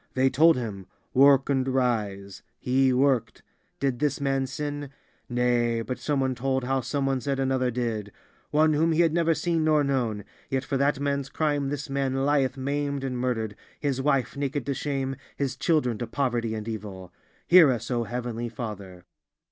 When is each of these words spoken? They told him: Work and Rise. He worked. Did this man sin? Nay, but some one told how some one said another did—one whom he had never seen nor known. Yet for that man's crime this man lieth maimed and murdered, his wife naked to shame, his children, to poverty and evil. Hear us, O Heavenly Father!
They 0.15 0.31
told 0.31 0.57
him: 0.57 0.87
Work 1.13 1.47
and 1.51 1.67
Rise. 1.67 2.41
He 2.57 2.91
worked. 2.91 3.43
Did 3.79 3.99
this 3.99 4.19
man 4.19 4.47
sin? 4.47 4.89
Nay, 5.29 5.83
but 5.83 5.99
some 5.99 6.19
one 6.19 6.33
told 6.33 6.63
how 6.63 6.81
some 6.81 7.05
one 7.05 7.21
said 7.21 7.39
another 7.39 7.69
did—one 7.69 8.73
whom 8.73 8.93
he 8.93 9.01
had 9.01 9.13
never 9.13 9.35
seen 9.35 9.63
nor 9.63 9.83
known. 9.83 10.23
Yet 10.49 10.63
for 10.63 10.75
that 10.77 10.99
man's 10.99 11.29
crime 11.29 11.69
this 11.69 11.87
man 11.87 12.25
lieth 12.25 12.57
maimed 12.57 13.03
and 13.03 13.15
murdered, 13.15 13.55
his 13.79 14.01
wife 14.01 14.35
naked 14.35 14.65
to 14.65 14.73
shame, 14.73 15.17
his 15.35 15.55
children, 15.55 15.99
to 15.99 16.07
poverty 16.07 16.55
and 16.55 16.67
evil. 16.67 17.13
Hear 17.45 17.71
us, 17.71 17.91
O 17.91 18.05
Heavenly 18.05 18.49
Father! 18.49 19.03